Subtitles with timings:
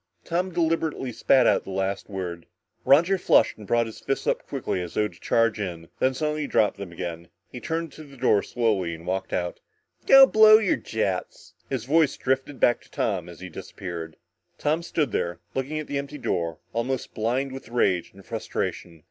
[0.25, 2.47] Tom deliberately spat out the last word.
[2.85, 6.47] Roger flushed and brought his fists up quickly as though to charge in, then suddenly
[6.47, 7.27] dropped them again.
[7.51, 9.59] He turned to the door and slowly walked out.
[10.07, 14.17] "Go blow your jets," his voice drifted back to Tom as he disappeared.
[14.57, 18.99] Tom stood there, looking at the empty door, almost blind with rage and frustration.